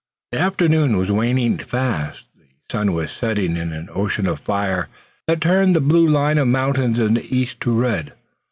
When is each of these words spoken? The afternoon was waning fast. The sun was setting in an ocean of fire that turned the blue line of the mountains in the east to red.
The 0.31 0.39
afternoon 0.39 0.97
was 0.97 1.11
waning 1.11 1.59
fast. 1.59 2.23
The 2.35 2.43
sun 2.71 2.93
was 2.93 3.11
setting 3.11 3.55
in 3.55 3.71
an 3.71 3.87
ocean 3.93 4.25
of 4.25 4.39
fire 4.39 4.89
that 5.27 5.41
turned 5.41 5.75
the 5.75 5.79
blue 5.79 6.07
line 6.07 6.39
of 6.39 6.47
the 6.47 6.51
mountains 6.51 6.97
in 6.97 7.13
the 7.13 7.37
east 7.37 7.59
to 7.61 7.71
red. 7.79 8.13